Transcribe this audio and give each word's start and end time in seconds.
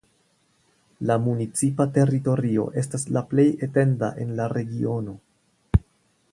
La 1.09 1.17
municipa 1.25 1.87
teritorio 1.97 2.65
estas 2.83 3.07
la 3.19 3.25
plej 3.35 3.47
etenda 3.69 4.13
en 4.25 4.35
la 4.41 4.51
regiono. 4.59 5.15